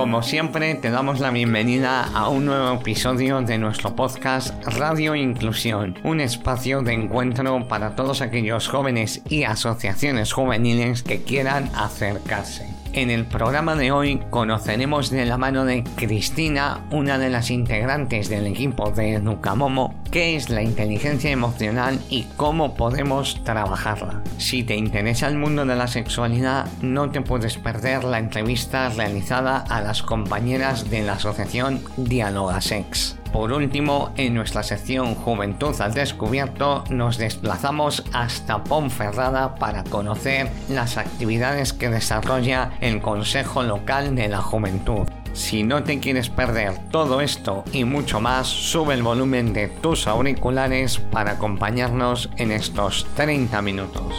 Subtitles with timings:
[0.00, 5.98] Como siempre, te damos la bienvenida a un nuevo episodio de nuestro podcast Radio Inclusión,
[6.04, 12.79] un espacio de encuentro para todos aquellos jóvenes y asociaciones juveniles que quieran acercarse.
[12.92, 18.28] En el programa de hoy conoceremos de la mano de Cristina, una de las integrantes
[18.28, 24.22] del equipo de Nucamomo, qué es la inteligencia emocional y cómo podemos trabajarla.
[24.38, 29.58] Si te interesa el mundo de la sexualidad, no te puedes perder la entrevista realizada
[29.58, 33.19] a las compañeras de la asociación Dialoga Sex.
[33.32, 40.96] Por último, en nuestra sección Juventud al Descubierto nos desplazamos hasta Ponferrada para conocer las
[40.96, 45.06] actividades que desarrolla el Consejo Local de la Juventud.
[45.32, 50.08] Si no te quieres perder todo esto y mucho más, sube el volumen de tus
[50.08, 54.12] auriculares para acompañarnos en estos 30 minutos.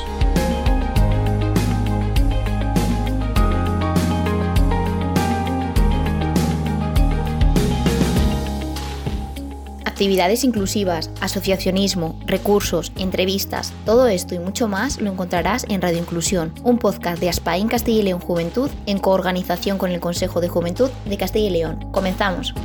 [10.01, 16.51] Actividades inclusivas, asociacionismo, recursos, entrevistas, todo esto y mucho más lo encontrarás en Radio Inclusión,
[16.63, 20.89] un podcast de Aspaín Castilla y León Juventud en coorganización con el Consejo de Juventud
[21.05, 21.91] de Castilla y León.
[21.91, 22.55] Comenzamos.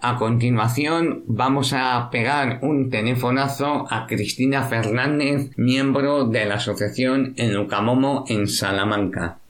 [0.00, 7.54] A continuación vamos a pegar un telefonazo a Cristina Fernández, miembro de la asociación en
[7.54, 9.41] Lucamomo en Salamanca.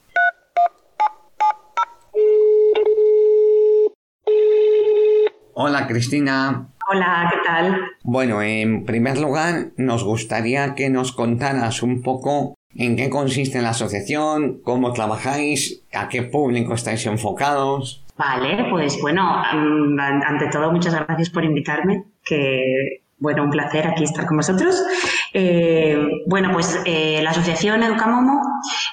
[5.55, 6.69] Hola Cristina.
[6.91, 7.81] Hola, ¿qué tal?
[8.03, 13.71] Bueno, en primer lugar, nos gustaría que nos contaras un poco en qué consiste la
[13.71, 18.03] asociación, cómo trabajáis, a qué público estáis enfocados.
[18.17, 24.27] Vale, pues bueno, ante todo muchas gracias por invitarme, que bueno, un placer aquí estar
[24.27, 24.83] con vosotros.
[25.33, 28.41] Eh, bueno, pues eh, la Asociación Educamomo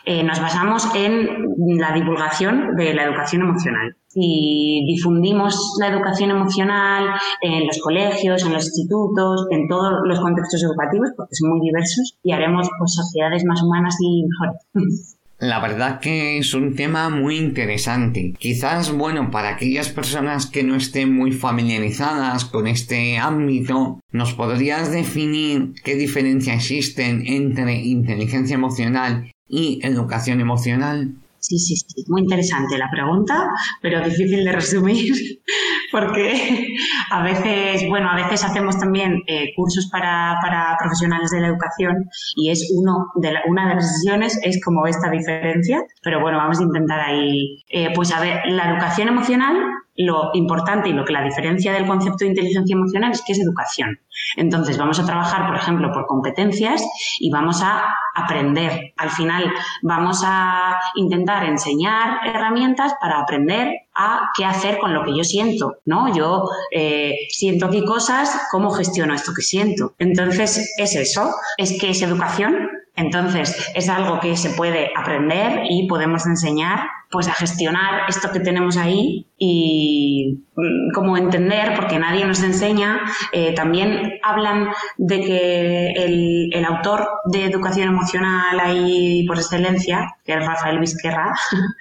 [0.09, 1.29] eh, nos basamos en
[1.77, 7.09] la divulgación de la educación emocional y difundimos la educación emocional
[7.43, 12.17] en los colegios, en los institutos, en todos los contextos educativos, porque son muy diversos,
[12.23, 15.15] y haremos pues, sociedades más humanas y mejores.
[15.37, 18.33] La verdad que es un tema muy interesante.
[18.37, 24.91] Quizás, bueno, para aquellas personas que no estén muy familiarizadas con este ámbito, ¿nos podrías
[24.91, 31.15] definir qué diferencia existen entre inteligencia emocional y educación emocional?
[31.39, 33.49] Sí, sí, sí, muy interesante la pregunta,
[33.81, 35.13] pero difícil de resumir
[35.91, 36.67] porque
[37.11, 41.95] a veces, bueno, a veces hacemos también eh, cursos para, para, profesionales de la educación
[42.35, 46.59] y es uno de una de las sesiones es como esta diferencia, pero bueno, vamos
[46.59, 49.55] a intentar ahí, eh, pues a ver, la educación emocional
[49.99, 53.39] lo importante y lo que la diferencia del concepto de inteligencia emocional es que es
[53.39, 53.99] educación.
[54.37, 56.81] Entonces, vamos a trabajar, por ejemplo, por competencias
[57.19, 57.83] y vamos a
[58.15, 58.93] aprender.
[58.95, 59.51] Al final,
[59.83, 65.75] vamos a intentar enseñar herramientas para aprender a qué hacer con lo que yo siento,
[65.85, 66.15] ¿no?
[66.15, 69.95] Yo eh, siento aquí cosas, ¿cómo gestiono esto que siento?
[69.99, 75.87] Entonces, es eso, es que es educación, entonces, es algo que se puede aprender y
[75.87, 82.25] podemos enseñar pues a gestionar esto que tenemos ahí y mm, cómo entender, porque nadie
[82.25, 82.99] nos enseña.
[83.31, 90.33] Eh, también hablan de que el, el, autor de educación emocional ahí por excelencia, que
[90.33, 91.33] es Rafael Vizquerra,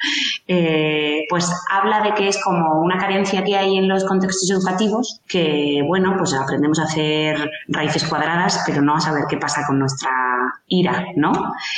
[0.48, 5.20] eh, pues habla de que es como una carencia que hay en los contextos educativos,
[5.28, 9.78] que bueno, pues aprendemos a hacer raíces cuadradas, pero no a saber qué pasa con
[9.78, 10.10] nuestra
[10.68, 11.32] ira, ¿no?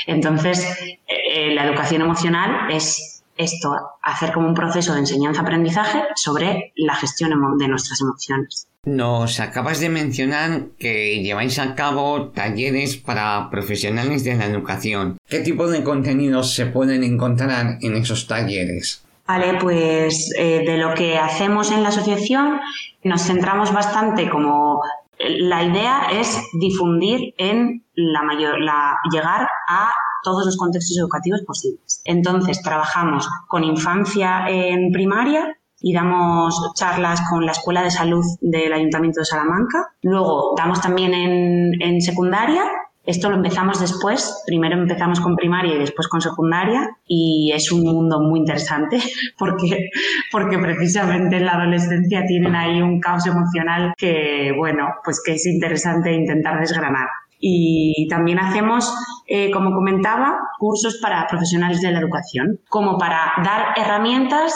[0.06, 0.66] Entonces,
[1.08, 7.30] eh, la educación emocional es esto, hacer como un proceso de enseñanza-aprendizaje sobre la gestión
[7.58, 8.68] de nuestras emociones.
[8.84, 15.18] Nos acabas de mencionar que lleváis a cabo talleres para profesionales de la educación.
[15.28, 19.04] ¿Qué tipo de contenidos se pueden encontrar en esos talleres?
[19.26, 22.58] Vale, pues eh, de lo que hacemos en la asociación
[23.04, 24.80] nos centramos bastante como
[25.18, 32.02] la idea es difundir en la mayor, la, llegar a todos los contextos educativos posibles.
[32.04, 38.72] Entonces, trabajamos con infancia en primaria y damos charlas con la Escuela de Salud del
[38.72, 39.94] Ayuntamiento de Salamanca.
[40.02, 42.64] Luego damos también en, en secundaria
[43.10, 47.82] esto lo empezamos después, primero empezamos con primaria y después con secundaria y es un
[47.82, 48.98] mundo muy interesante
[49.38, 49.90] porque,
[50.30, 55.46] porque precisamente en la adolescencia tienen ahí un caos emocional que, bueno, pues que es
[55.46, 57.08] interesante intentar desgranar.
[57.40, 58.94] Y también hacemos,
[59.26, 64.54] eh, como comentaba, cursos para profesionales de la educación, como para dar herramientas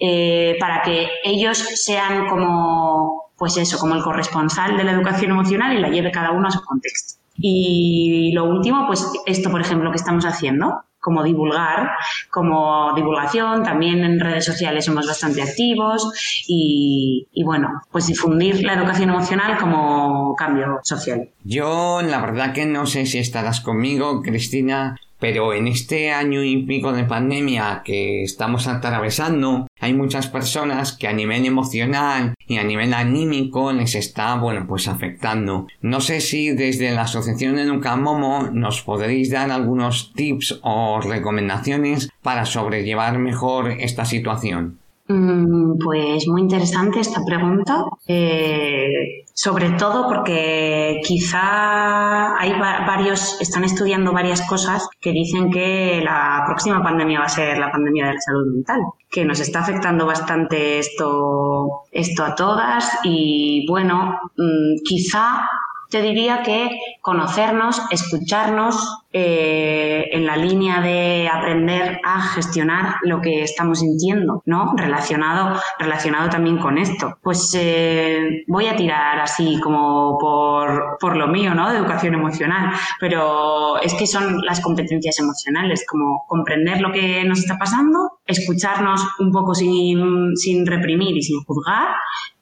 [0.00, 5.76] eh, para que ellos sean como, pues eso, como el corresponsal de la educación emocional
[5.76, 7.23] y la lleve cada uno a su contexto.
[7.36, 11.90] Y lo último, pues esto, por ejemplo, que estamos haciendo, como divulgar,
[12.30, 16.10] como divulgación, también en redes sociales somos bastante activos
[16.48, 21.28] y, y bueno, pues difundir la educación emocional como cambio social.
[21.44, 26.64] Yo la verdad que no sé si estarás conmigo, Cristina, pero en este año y
[26.64, 32.64] pico de pandemia que estamos atravesando, hay muchas personas que a nivel emocional y a
[32.64, 35.66] nivel anímico les está, bueno, pues afectando.
[35.80, 42.10] No sé si desde la Asociación Educa Momo nos podréis dar algunos tips o recomendaciones
[42.22, 44.78] para sobrellevar mejor esta situación.
[45.06, 54.12] Mm, pues muy interesante esta pregunta, eh, sobre todo porque quizá hay varios, están estudiando
[54.12, 58.20] varias cosas que dicen que la próxima pandemia va a ser la pandemia de la
[58.20, 58.80] salud mental,
[59.10, 65.42] que nos está afectando bastante esto, esto a todas y bueno, mm, quizá
[65.90, 66.70] te diría que
[67.00, 74.74] conocernos, escucharnos eh, en la línea de aprender a gestionar lo que estamos sintiendo, ¿no?
[74.76, 77.18] Relacionado, relacionado también con esto.
[77.22, 81.70] Pues eh, voy a tirar así como por, por lo mío, ¿no?
[81.70, 87.38] De educación emocional, pero es que son las competencias emocionales, como comprender lo que nos
[87.38, 91.94] está pasando, escucharnos un poco sin, sin reprimir y sin juzgar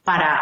[0.05, 0.41] para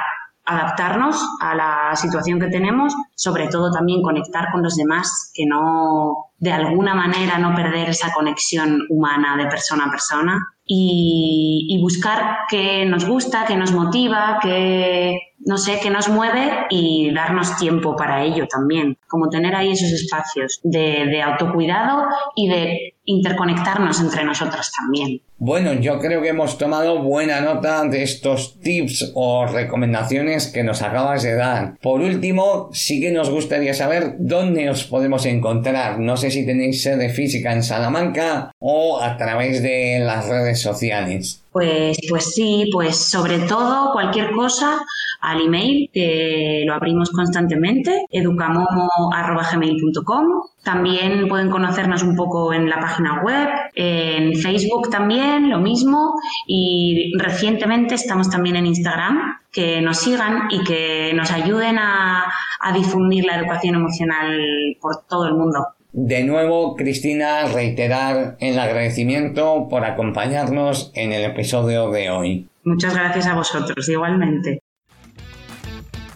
[0.50, 6.32] adaptarnos a la situación que tenemos, sobre todo también conectar con los demás, que no,
[6.38, 12.84] de alguna manera, no perder esa conexión humana de persona a persona y, buscar qué
[12.84, 18.22] nos gusta, qué nos motiva, qué, no sé, qué nos mueve y darnos tiempo para
[18.22, 22.06] ello también, como tener ahí esos espacios de, de autocuidado
[22.36, 25.20] y de interconectarnos entre nosotros también.
[25.42, 30.82] Bueno, yo creo que hemos tomado buena nota de estos tips o recomendaciones que nos
[30.82, 31.78] acabas de dar.
[31.80, 35.98] Por último, sí que nos gustaría saber dónde os podemos encontrar.
[35.98, 41.40] No sé si tenéis sede física en Salamanca o a través de las redes sociales.
[41.52, 44.78] Pues, pues sí, pues sobre todo cualquier cosa
[45.20, 50.26] al email que lo abrimos constantemente, educamomo.gmail.com.
[50.62, 56.14] También pueden conocernos un poco en la página web, en Facebook también, lo mismo.
[56.46, 62.24] Y recientemente estamos también en Instagram, que nos sigan y que nos ayuden a,
[62.60, 64.38] a difundir la educación emocional
[64.80, 65.66] por todo el mundo.
[65.92, 72.48] De nuevo, Cristina, reiterar el agradecimiento por acompañarnos en el episodio de hoy.
[72.64, 74.60] Muchas gracias a vosotros, igualmente.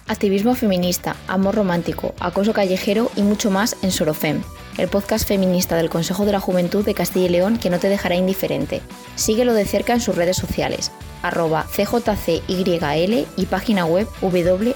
[0.07, 4.43] Activismo feminista, amor romántico, acoso callejero y mucho más en Sorofem,
[4.79, 7.89] el podcast feminista del Consejo de la Juventud de Castilla y León que no te
[7.89, 8.83] dejará indiferente.
[9.15, 10.93] Síguelo de cerca en sus redes sociales,
[11.23, 14.75] arroba cjcyl y página web www.cjcyl.es.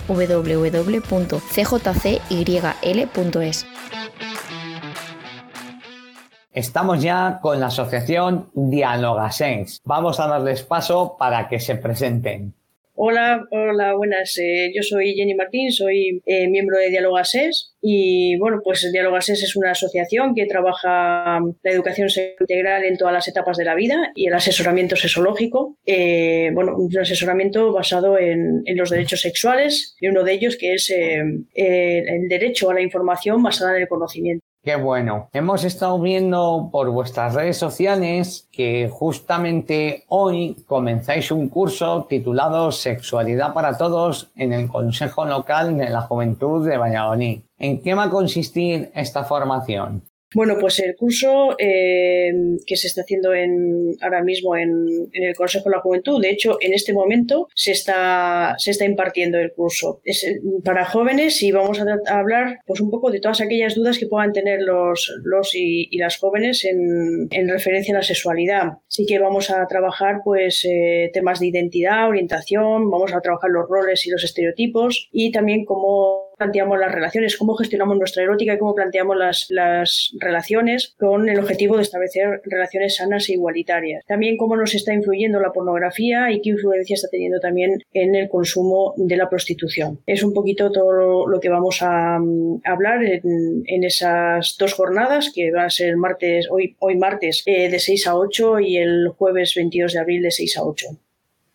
[6.51, 9.79] Estamos ya con la asociación Dialogasense.
[9.85, 12.58] Vamos a darles paso para que se presenten.
[13.01, 14.37] Hola, hola, buenas.
[14.39, 19.55] Eh, yo soy Jenny Martín, soy eh, miembro de Dialogases y bueno, pues Dialogases es
[19.55, 22.09] una asociación que trabaja la educación
[22.41, 25.79] integral en todas las etapas de la vida y el asesoramiento sexológico.
[25.87, 30.75] Eh, bueno, un asesoramiento basado en, en, los derechos sexuales y uno de ellos que
[30.75, 34.48] es el derecho a la información basada en el conocimiento.
[34.69, 35.31] Qué bueno.
[35.33, 43.55] Hemos estado viendo por vuestras redes sociales que justamente hoy comenzáis un curso titulado Sexualidad
[43.55, 47.41] para Todos en el Consejo Local de la Juventud de Valladolid.
[47.59, 50.03] ¿En qué va a consistir esta formación?
[50.35, 52.31] Bueno, pues el curso eh,
[52.67, 56.31] que se está haciendo en, ahora mismo en, en, el Consejo de la Juventud, de
[56.31, 60.03] hecho, en este momento se está, se está impartiendo el curso.
[60.05, 63.75] Es eh, para jóvenes y vamos a, a hablar pues un poco de todas aquellas
[63.75, 68.03] dudas que puedan tener los, los y, y las jóvenes en, en, referencia a la
[68.03, 68.65] sexualidad.
[68.87, 73.67] Sí que vamos a trabajar pues eh, temas de identidad, orientación, vamos a trabajar los
[73.67, 78.59] roles y los estereotipos y también cómo planteamos las relaciones, cómo gestionamos nuestra erótica y
[78.59, 84.05] cómo planteamos las, las relaciones con el objetivo de establecer relaciones sanas e igualitarias.
[84.07, 88.29] También cómo nos está influyendo la pornografía y qué influencia está teniendo también en el
[88.29, 90.01] consumo de la prostitución.
[90.07, 95.33] Es un poquito todo lo que vamos a, um, hablar en, en, esas dos jornadas
[95.35, 99.09] que van a ser martes, hoy, hoy martes eh, de 6 a 8 y el
[99.09, 100.87] jueves 22 de abril de 6 a 8.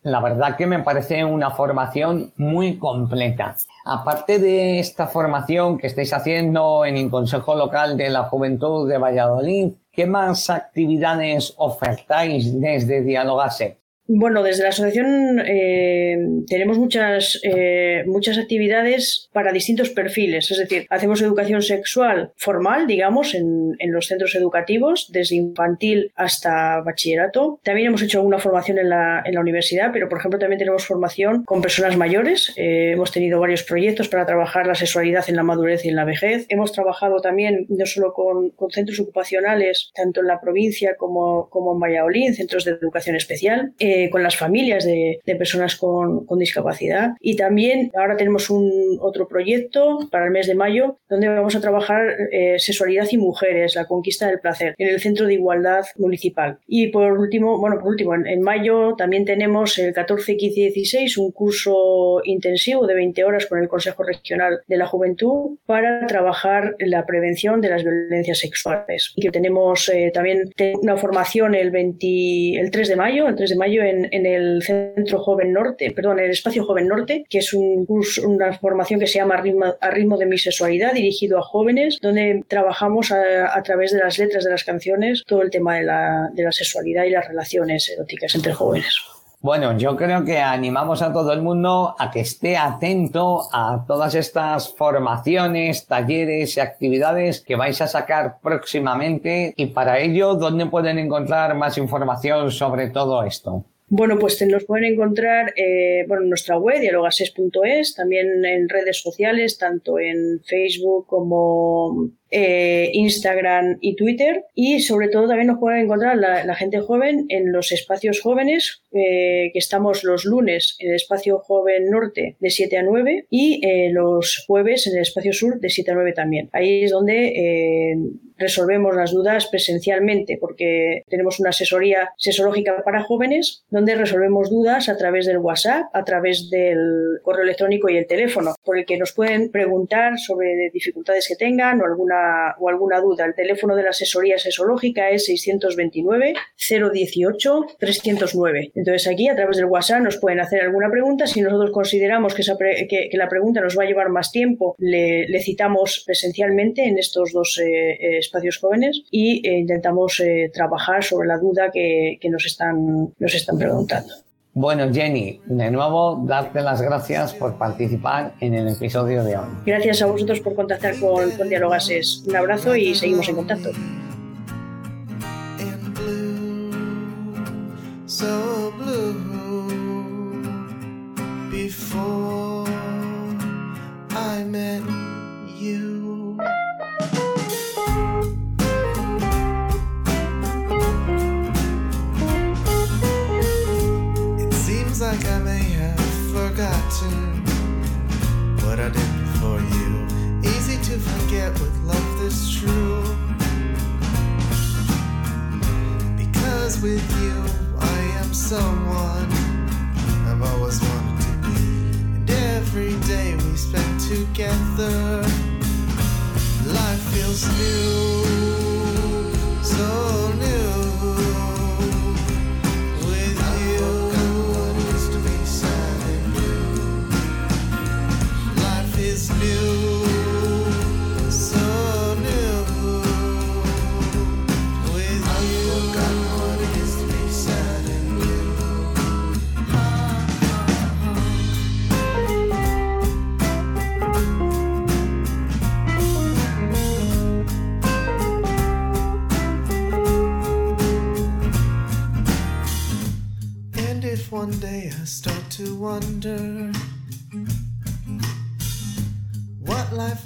[0.04, 3.56] La verdad que me parece una formación muy completa.
[3.86, 8.98] Aparte de esta formación que estáis haciendo en el Consejo Local de la Juventud de
[8.98, 13.83] Valladolid, ¿qué más actividades ofertáis desde Dialogase?
[14.16, 16.18] Bueno, desde la asociación eh,
[16.48, 23.34] tenemos muchas, eh, muchas actividades para distintos perfiles, es decir, hacemos educación sexual formal, digamos,
[23.34, 27.60] en, en, los centros educativos, desde infantil hasta bachillerato.
[27.64, 30.86] También hemos hecho alguna formación en la, en la universidad, pero por ejemplo también tenemos
[30.86, 32.54] formación con personas mayores.
[32.56, 36.06] Eh, hemos tenido varios proyectos para trabajar la sexualidad en la madurez y en la
[36.06, 36.46] vejez.
[36.50, 41.74] Hemos trabajado también no solo con, con centros ocupacionales, tanto en la provincia como, como
[41.74, 43.74] en Valladolid, centros de educación especial.
[43.80, 47.12] Eh, con las familias de, de personas con, con, discapacidad.
[47.20, 51.62] Y también ahora tenemos un otro proyecto para el mes de mayo donde vamos a
[51.62, 56.58] trabajar eh, sexualidad y mujeres, la conquista del placer, en el Centro de Igualdad Municipal.
[56.68, 60.64] Y por último, bueno, por último, en, en mayo también tenemos el 14, 15 y
[60.72, 66.06] 16 un curso intensivo de 20 horas con el Consejo Regional de la Juventud para
[66.08, 69.14] trabajar la prevención de las violencias sexuales.
[69.16, 73.50] Y que tenemos eh, también una formación el, 20, el 3 de mayo, el 3
[73.52, 77.54] de mayo en, en, el Centro Joven Norte, perdón, el Espacio Joven Norte, que es
[77.54, 81.42] un curso, una formación que se llama ritmo, a ritmo de mi sexualidad, dirigido a
[81.42, 85.76] jóvenes, donde trabajamos a, a, través de las letras de las canciones todo el tema
[85.76, 89.02] de la, de la sexualidad y las relaciones eróticas entre jóvenes.
[89.44, 94.16] Bueno, yo creo que animamos a todo el mundo a que esté atento a todas
[94.16, 100.98] estas formaciones, talleres y actividades que vais a sacar próximamente y para ello, ¿dónde pueden
[100.98, 103.66] encontrar más información sobre todo esto?
[103.96, 109.60] Bueno, pues nos pueden encontrar eh, bueno, en nuestra web, dialogases.es, también en redes sociales,
[109.60, 114.46] tanto en Facebook como eh, Instagram y Twitter.
[114.56, 118.84] Y sobre todo también nos pueden encontrar la, la gente joven en los espacios jóvenes,
[118.92, 123.66] eh, que estamos los lunes en el espacio joven norte de 7 a 9 y
[123.66, 126.50] eh, los jueves en el espacio sur de 7 a 9 también.
[126.54, 127.98] Ahí es donde eh,
[128.38, 134.98] resolvemos las dudas presencialmente porque tenemos una asesoría sesológica para jóvenes donde resolvemos dudas a
[134.98, 139.14] través del WhatsApp, a través del correo electrónico y el teléfono, por el que nos
[139.14, 142.23] pueden preguntar sobre dificultades que tengan o alguna
[142.60, 148.72] o alguna duda, el teléfono de la asesoría sesológica es 629 018 309.
[148.76, 151.28] Entonces aquí a través del WhatsApp nos pueden hacer alguna pregunta.
[151.28, 154.76] Si nosotros consideramos que, esa pre que, la pregunta nos va a llevar más tiempo,
[154.80, 161.28] le, citamos presencialmente en estos dos eh, espacios jóvenes y eh, intentamos eh, trabajar sobre
[161.28, 164.14] la duda que, que nos, están, nos están preguntando.
[164.56, 169.48] Bueno, Jenny, de nuevo, darte las gracias por participar en el episodio de hoy.
[169.66, 172.24] Gracias a vosotros por contactar con, con Dialogases.
[172.28, 173.72] Un abrazo y seguimos en contacto.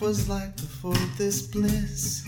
[0.08, 2.26] Was like before this bliss.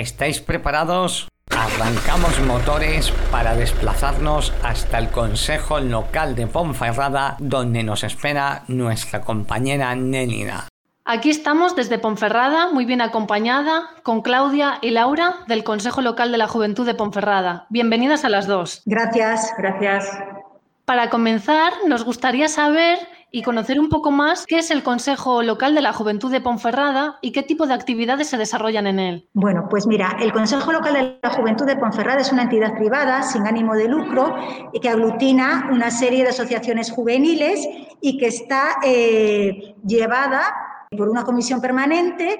[0.00, 1.28] ¿Estáis preparados?
[1.50, 9.92] Arrancamos motores para desplazarnos hasta el Consejo Local de Ponferrada, donde nos espera nuestra compañera
[9.96, 10.68] Nélida.
[11.04, 16.38] Aquí estamos desde Ponferrada, muy bien acompañada, con Claudia y Laura del Consejo Local de
[16.38, 17.66] la Juventud de Ponferrada.
[17.68, 18.82] Bienvenidas a las dos.
[18.84, 20.08] Gracias, gracias.
[20.84, 25.74] Para comenzar, nos gustaría saber y conocer un poco más qué es el Consejo Local
[25.74, 29.28] de la Juventud de Ponferrada y qué tipo de actividades se desarrollan en él.
[29.34, 33.22] Bueno, pues mira, el Consejo Local de la Juventud de Ponferrada es una entidad privada
[33.22, 34.34] sin ánimo de lucro
[34.80, 37.68] que aglutina una serie de asociaciones juveniles
[38.00, 40.54] y que está eh, llevada
[40.96, 42.38] por una comisión permanente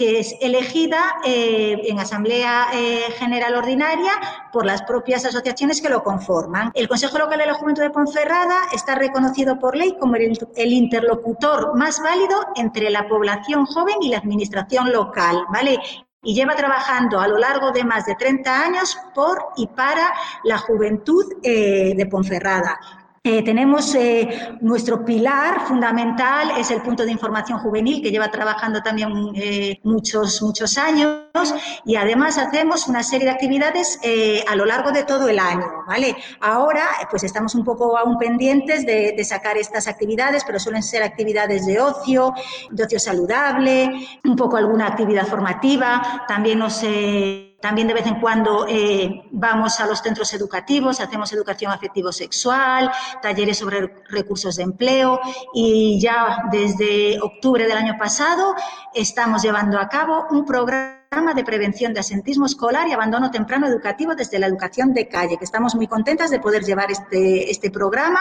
[0.00, 4.12] que es elegida eh, en Asamblea eh, General Ordinaria
[4.50, 6.70] por las propias asociaciones que lo conforman.
[6.72, 11.76] El Consejo Local de la Juventud de Ponferrada está reconocido por ley como el, interlocutor
[11.76, 15.78] más válido entre la población joven y la administración local, ¿vale?
[16.22, 20.14] y lleva trabajando a lo largo de más de 30 años por y para
[20.44, 22.80] la juventud eh, de Ponferrada.
[23.22, 28.80] Eh, tenemos eh, nuestro pilar fundamental, es el punto de información juvenil que lleva trabajando
[28.80, 31.20] también eh, muchos, muchos años
[31.84, 34.00] y además hacemos una serie de actividades
[34.48, 36.16] a lo largo de todo el año, ¿vale?
[36.40, 41.02] Ahora pues estamos un poco aún pendientes de, de sacar estas actividades, pero suelen ser
[41.02, 42.32] actividades de ocio,
[42.70, 43.90] de ocio saludable,
[44.24, 46.82] un poco alguna actividad formativa, también nos...
[47.60, 52.90] También de vez en cuando eh, vamos a los centros educativos, hacemos educación afectivo-sexual,
[53.20, 55.20] talleres sobre recursos de empleo
[55.52, 58.54] y ya desde octubre del año pasado
[58.94, 64.14] estamos llevando a cabo un programa de prevención de asentismo escolar y abandono temprano educativo
[64.14, 68.20] desde la educación de calle, que estamos muy contentas de poder llevar este, este programa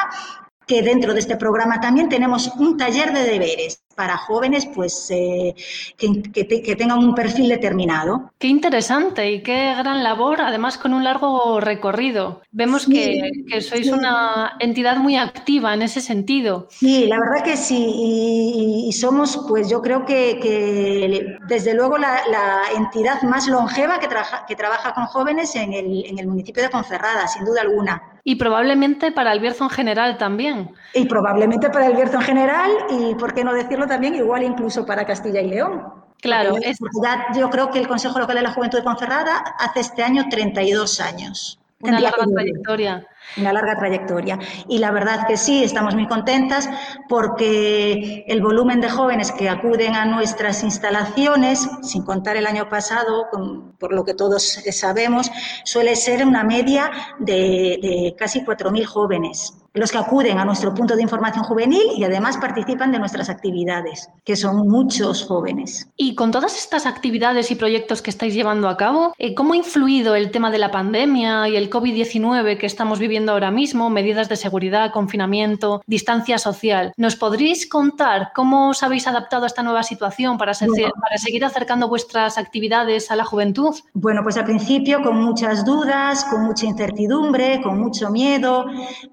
[0.67, 5.53] que dentro de este programa también tenemos un taller de deberes para jóvenes pues eh,
[5.97, 8.31] que, que, que, tengan un perfil determinado.
[8.39, 12.41] Qué interesante y qué gran labor, además con un largo recorrido.
[12.53, 13.91] Vemos sí, que, que, sois sí.
[13.91, 16.67] una entidad muy activa en ese sentido.
[16.69, 22.21] Sí, la verdad que sí, y, y somos pues yo creo que, desde luego la,
[22.31, 26.63] la, entidad más longeva que, trabaja, que trabaja con jóvenes en el, en el municipio
[26.63, 28.01] de Ponferrada, sin duda alguna.
[28.23, 30.69] Y probablemente para el Bierzo en general también.
[30.93, 34.85] Y probablemente para el Bierzo en general y, por qué no decirlo también, igual incluso
[34.85, 35.83] para Castilla y León.
[36.21, 36.51] Claro.
[36.51, 36.77] Porque, es...
[37.03, 40.29] ya, yo creo que el Consejo Local de la Juventud de Ponferrada hace este año
[40.29, 41.59] 32 años.
[41.81, 43.07] Una larga trayectoria.
[43.37, 44.37] Una larga trayectoria.
[44.67, 46.69] Y la verdad que sí, estamos muy contentas
[47.07, 53.27] porque el volumen de jóvenes que acuden a nuestras instalaciones, sin contar el año pasado,
[53.31, 55.31] con, por lo que todos sabemos,
[55.63, 60.95] suele ser una media de, de casi 4.000 jóvenes los que acuden a nuestro punto
[60.95, 65.89] de información juvenil y además participan de nuestras actividades, que son muchos jóvenes.
[65.95, 69.57] Y con todas estas actividades y proyectos que estáis llevando a cabo, eh, ¿cómo ha
[69.57, 74.29] influido el tema de la pandemia y el COVID-19 que estamos viviendo ahora mismo, medidas
[74.29, 76.93] de seguridad, confinamiento, distancia social?
[76.97, 80.91] ¿Nos podréis contar cómo os habéis adaptado a esta nueva situación para, ser, bueno.
[81.01, 83.75] para seguir acercando vuestras actividades a la juventud?
[83.93, 88.65] Bueno, pues al principio con muchas dudas, con mucha incertidumbre, con mucho miedo,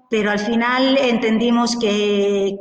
[0.09, 2.57] pero al final entendimos que,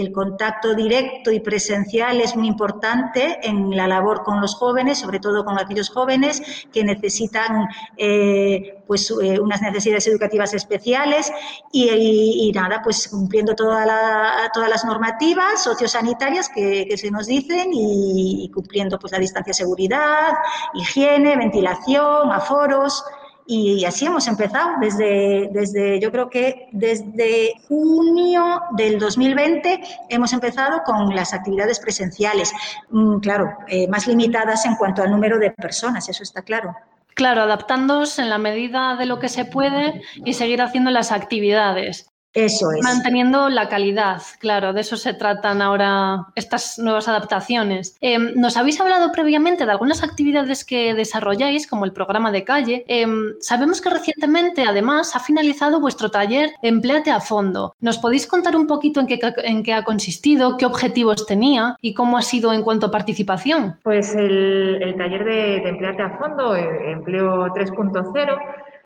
[0.00, 5.18] el contacto directo y presencial es muy importante en la labor con los jóvenes, sobre
[5.18, 11.32] todo con aquellos jóvenes que necesitan eh, pues, eh, unas necesidades educativas especiales
[11.72, 18.98] y, nada, pues cumpliendo todas las normativas sociosanitarias que, se nos dicen y, y cumpliendo
[18.98, 20.34] pues, la distancia de seguridad,
[20.74, 23.04] higiene, ventilación, aforos.
[23.46, 30.82] Y así hemos empezado desde, desde, yo creo que desde junio del 2020 hemos empezado
[30.84, 32.52] con las actividades presenciales,
[32.90, 36.74] mm, claro, eh, más limitadas en cuanto al número de personas, eso está claro.
[37.14, 42.08] Claro, adaptándose en la medida de lo que se puede y seguir haciendo las actividades.
[42.34, 42.82] Eso es.
[42.82, 47.96] Manteniendo la calidad, claro, de eso se tratan ahora estas nuevas adaptaciones.
[48.00, 52.84] Eh, nos habéis hablado previamente de algunas actividades que desarrolláis, como el programa de calle.
[52.88, 53.06] Eh,
[53.40, 57.76] sabemos que recientemente, además, ha finalizado vuestro taller Empleate a Fondo.
[57.80, 61.94] ¿Nos podéis contar un poquito en qué, en qué ha consistido, qué objetivos tenía y
[61.94, 63.76] cómo ha sido en cuanto a participación?
[63.84, 68.38] Pues el, el taller de, de, Empleate a Fondo, eh, Empleo 3.0,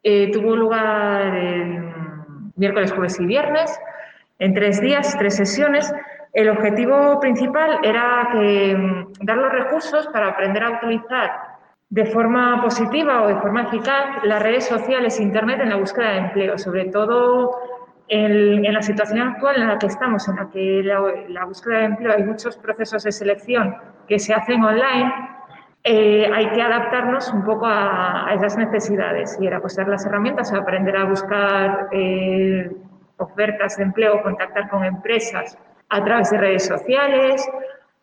[0.03, 2.18] eh, tuvo lugar en
[2.59, 3.79] miércoles, jueves y viernes,
[4.39, 5.93] en tres días, tres sesiones.
[6.33, 11.31] El objetivo principal era mm, dar los recursos para aprender a utilizar
[11.91, 16.19] de forma positiva o de forma eficaz las redes sociales Internet en la búsqueda de
[16.19, 17.59] empleo, sobre todo
[18.09, 21.79] en, en la situación actual en la que estamos, en la que la, la, búsqueda
[21.79, 25.13] de empleo hay muchos procesos de selección que se hacen online.
[25.91, 30.53] Eh, hay que adaptarnos un poco a, esas necesidades y era pues dar las herramientas,
[30.53, 32.71] aprender a buscar eh,
[33.17, 35.57] ofertas de empleo, contactar con empresas
[35.89, 37.49] a través de redes sociales,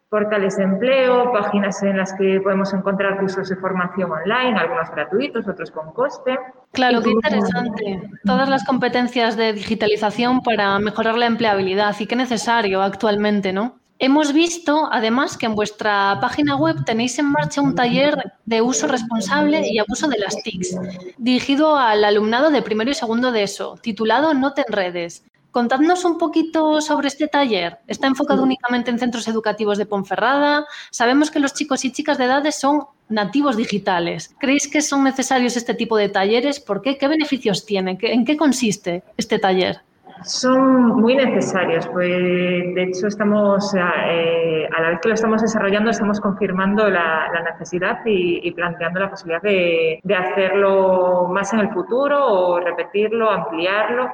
[0.10, 5.48] portales de empleo, páginas en las que podemos encontrar cursos de formación online, algunos gratuitos,
[5.48, 6.40] otros con coste.
[6.72, 8.02] Claro, qué interesante.
[8.24, 13.76] Todas las competencias de digitalización para mejorar la empleabilidad y qué necesario actualmente, ¿no?
[13.98, 18.88] Hemos visto, además, que en vuestra página web tenéis en marcha un taller de uso
[18.88, 20.76] responsable y abuso de las TICs,
[21.18, 25.24] dirigido al alumnado de primero y segundo de ESO, titulado No te enredes.
[25.52, 27.78] Contadnos un poquito sobre este taller.
[27.88, 30.66] ¿Está enfocado únicamente en centros educativos de Ponferrada?
[30.92, 34.36] Sabemos que los chicos y chicas de edades son nativos digitales.
[34.38, 36.60] ¿Creéis que son necesarios este tipo de talleres?
[36.60, 36.98] ¿Por qué?
[36.98, 37.98] ¿Qué beneficios tiene?
[38.02, 39.80] ¿En qué consiste este taller?
[40.24, 45.92] Son muy necesarios, pues de hecho estamos, eh, a la vez que lo estamos desarrollando,
[45.92, 52.26] estamos confirmando la, necesidad y, planteando la posibilidad de, de hacerlo más en el futuro
[52.26, 54.10] o repetirlo, ampliarlo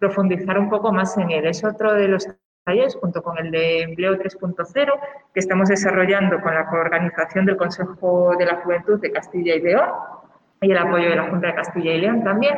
[0.00, 1.46] profundizar un poco más en él.
[1.46, 2.26] Es otro de los
[2.64, 4.92] talleres, junto con el de Empleo 3.0,
[5.32, 9.88] que estamos desarrollando con la coorganización del Consejo de la Juventud de Castilla y León
[10.62, 12.56] y el apoyo de la Junta de Castilla y León también.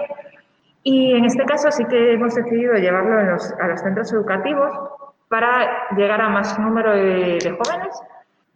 [0.83, 4.71] Y en este caso sí que hemos decidido llevarlo a los centros educativos
[5.29, 8.03] para llegar a más número de, de jóvenes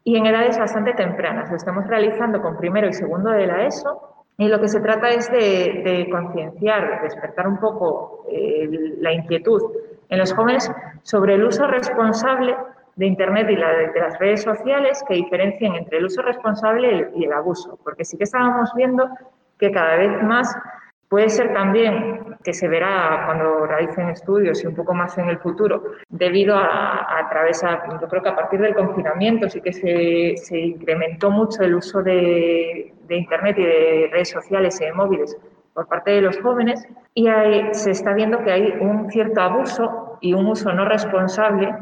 [0.04, 1.50] y en edades bastante tempranas.
[1.50, 5.08] Lo estamos realizando con primero y segundo de la ESO y lo que se trata
[5.08, 8.68] es de, concienciar, despertar un poco eh,
[9.00, 9.62] la inquietud
[10.08, 10.70] en los jóvenes
[11.02, 12.54] sobre el uso responsable
[12.96, 17.32] de Internet y de las redes sociales que diferencien entre el uso responsable y el
[17.32, 17.78] abuso.
[17.82, 19.08] Porque sí que estábamos viendo
[19.58, 20.54] que cada vez más
[21.08, 25.38] Puede ser también que se verá cuando realicen estudios y un poco más en el
[25.38, 27.62] futuro, debido a, a través,
[28.00, 32.94] yo creo que a partir del confinamiento sí que se, incrementó mucho el uso de,
[33.06, 35.36] de, Internet y de redes sociales y de móviles
[35.74, 37.28] por parte de los jóvenes y
[37.72, 41.74] se está viendo que hay un cierto abuso y un uso no responsable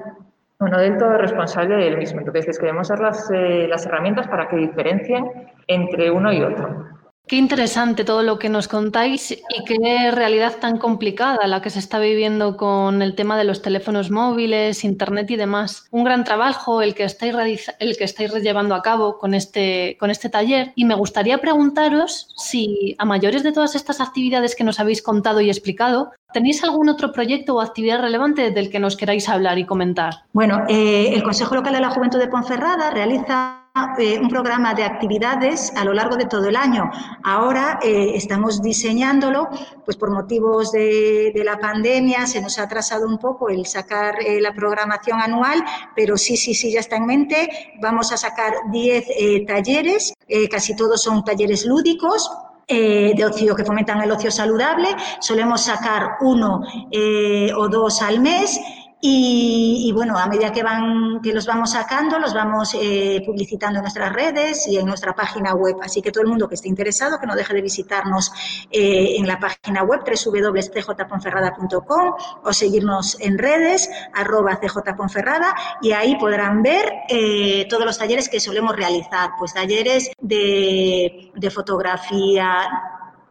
[0.59, 2.21] o no del todo responsable del mismo.
[2.21, 5.31] Entonces, les queremos dar las, eh, las herramientas para que diferencien
[5.67, 6.94] entre uno y otro.
[7.27, 11.79] Qué interesante todo lo que nos contáis y qué realidad tan complicada la que se
[11.79, 15.87] está viviendo con el tema de los teléfonos móviles, internet y demás.
[15.91, 20.11] Un gran trabajo el que estáis, el que estáis llevando a cabo con este, con
[20.11, 24.79] este taller y me gustaría preguntaros si a mayores de todas estas actividades que nos
[24.79, 29.29] habéis contado y explicado, ¿Tenéis algún otro proyecto o actividad relevante del que nos queráis
[29.29, 30.25] hablar y comentar?
[30.33, 33.64] Bueno, eh, el Consejo Local de la Juventud de Ponferrada realiza
[33.99, 36.89] eh, un programa de actividades a lo largo de todo el año.
[37.25, 39.49] Ahora eh, estamos diseñándolo,
[39.85, 44.55] pues por motivos de, la pandemia se nos ha atrasado un poco el sacar la
[44.55, 45.65] programación anual,
[45.97, 47.75] pero sí, sí, sí, ya está en mente.
[47.83, 50.15] Vamos a sacar 10 talleres,
[50.53, 52.31] casi todos son talleres lúdicos
[52.67, 54.89] eh, de ocio que fomentan el ocio saludable.
[55.21, 58.59] Solemos sacar uno eh, o dos al mes
[59.07, 63.83] y, bueno, a medida que, van, que los vamos sacando, los vamos eh, publicitando en
[63.83, 65.77] nuestras redes y en nuestra página web.
[65.83, 68.33] Así que todo el mundo que esté interesado, que no deje de visitarnos
[68.71, 72.15] eh, en la página web www.cjponferrada.com
[72.45, 78.41] o seguirnos en redes, arroba cjponferrada, y ahí podrán ver eh, todos los talleres que
[78.41, 79.33] solemos realizar.
[79.39, 82.71] Pues talleres de, de fotografía,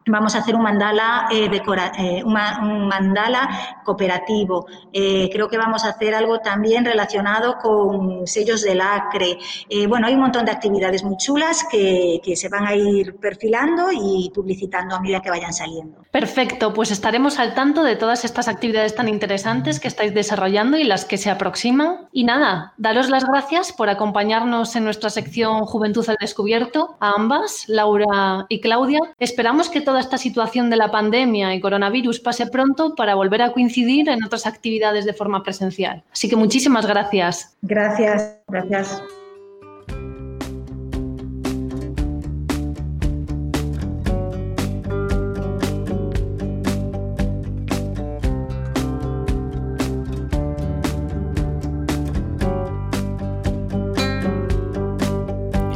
[0.07, 4.65] Vamos a hacer un mandala, eh, eh un mandala cooperativo.
[4.91, 9.37] Eh, creo que vamos a hacer algo también relacionado con sellos de lacre.
[9.69, 13.15] Eh, bueno, hay un montón de actividades muy chulas que, que, se van a ir
[13.15, 16.03] perfilando y publicitando a medida que vayan saliendo.
[16.11, 20.83] Perfecto, pues estaremos al tanto de todas estas actividades tan interesantes que estáis desarrollando y
[20.83, 22.07] las que se aproximan.
[22.11, 27.65] Y nada, daros las gracias por acompañarnos en nuestra sección Juventud al Descubierto, a ambas,
[27.67, 28.99] Laura y Claudia.
[29.19, 33.51] Esperamos que toda esta situación de la pandemia y coronavirus pase pronto para volver a
[33.51, 36.01] coincidir en otras actividades de forma presencial.
[36.11, 37.55] Así que muchísimas gracias.
[37.61, 39.03] Gracias, gracias.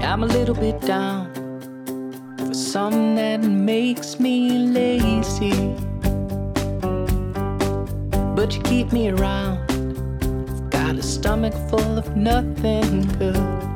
[0.02, 1.27] I'm a little bit down.
[3.42, 5.76] That makes me lazy.
[8.36, 9.60] But you keep me around.
[10.72, 13.67] Got a stomach full of nothing good.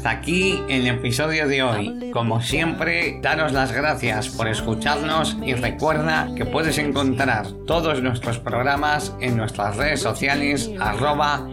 [0.00, 2.10] Hasta aquí el episodio de hoy.
[2.10, 9.14] Como siempre, daros las gracias por escucharnos y recuerda que puedes encontrar todos nuestros programas
[9.20, 11.46] en nuestras redes sociales arroba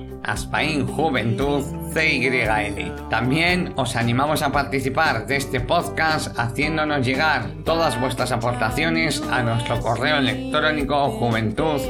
[0.95, 1.61] Juventud
[1.93, 3.09] CYL.
[3.09, 9.77] También os animamos a participar de este podcast haciéndonos llegar todas vuestras aportaciones a nuestro
[9.81, 11.81] correo electrónico juventud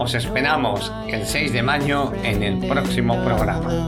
[0.00, 3.86] Os esperamos el 6 de mayo en el próximo programa.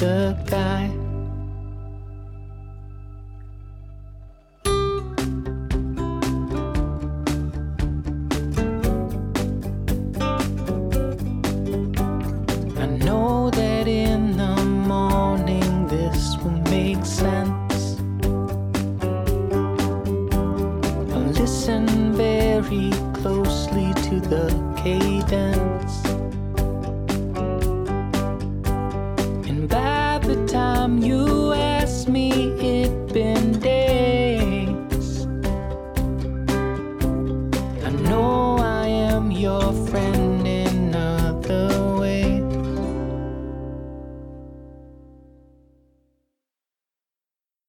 [0.00, 0.88] 的爱